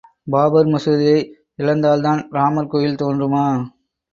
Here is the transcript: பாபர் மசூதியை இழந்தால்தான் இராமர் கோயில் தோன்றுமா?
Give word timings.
பாபர் 0.27 0.67
மசூதியை 0.67 1.19
இழந்தால்தான் 1.59 2.21
இராமர் 2.31 2.67
கோயில் 2.67 2.99
தோன்றுமா? 3.01 3.45